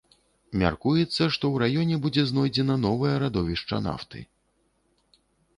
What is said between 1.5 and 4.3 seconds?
раёне будзе знойдзена новае радовішча нафты.